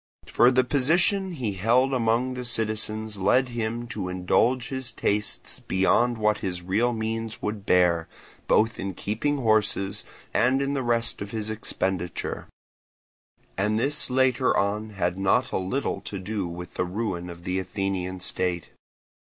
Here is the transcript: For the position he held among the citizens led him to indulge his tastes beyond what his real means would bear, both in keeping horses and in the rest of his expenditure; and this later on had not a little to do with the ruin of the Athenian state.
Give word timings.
For 0.25 0.49
the 0.49 0.63
position 0.63 1.33
he 1.33 1.53
held 1.53 1.93
among 1.93 2.33
the 2.33 2.43
citizens 2.43 3.17
led 3.17 3.49
him 3.49 3.85
to 3.89 4.09
indulge 4.09 4.69
his 4.69 4.91
tastes 4.91 5.59
beyond 5.59 6.17
what 6.17 6.39
his 6.39 6.63
real 6.63 6.91
means 6.91 7.39
would 7.43 7.67
bear, 7.67 8.09
both 8.47 8.79
in 8.79 8.95
keeping 8.95 9.37
horses 9.37 10.03
and 10.33 10.59
in 10.59 10.73
the 10.73 10.81
rest 10.81 11.21
of 11.21 11.29
his 11.29 11.51
expenditure; 11.51 12.47
and 13.55 13.77
this 13.79 14.09
later 14.09 14.57
on 14.57 14.89
had 14.89 15.19
not 15.19 15.51
a 15.51 15.57
little 15.59 16.01
to 16.01 16.17
do 16.17 16.47
with 16.47 16.73
the 16.73 16.85
ruin 16.85 17.29
of 17.29 17.43
the 17.43 17.59
Athenian 17.59 18.19
state. 18.21 18.71